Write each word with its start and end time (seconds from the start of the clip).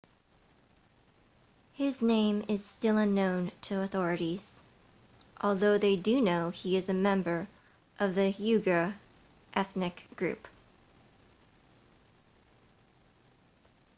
his 1.73 2.01
name 2.01 2.43
is 2.47 2.65
still 2.65 2.97
unknown 2.97 3.51
to 3.61 3.79
authorities 3.83 4.59
although 5.41 5.77
they 5.77 5.95
do 5.95 6.19
know 6.19 6.49
he 6.49 6.75
is 6.75 6.89
a 6.89 6.93
member 6.95 7.47
of 7.99 8.15
the 8.15 8.33
uighur 8.33 8.95
ethnic 9.53 10.07
group 10.15 10.47